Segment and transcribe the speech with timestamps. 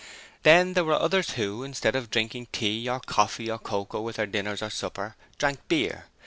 [0.41, 4.25] Then there were others who, instead of drinking tea or coffee or cocoa with their
[4.25, 6.05] dinners or suppers, drank beer.